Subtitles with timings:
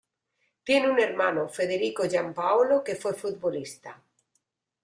[0.63, 4.01] Tiene un hermano, Federico Giampaolo, que fue futbolista.